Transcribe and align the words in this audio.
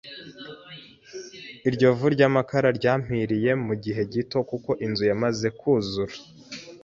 Iryo 1.69 1.89
vu 1.97 2.07
ry’amakara 2.15 2.69
ryampiriye 2.77 3.51
mu 3.65 3.73
gihe 3.83 4.01
gito 4.13 4.37
kuko 4.49 4.69
inzu 4.85 5.03
yamaze 5.11 5.47
kuzura 5.59 6.13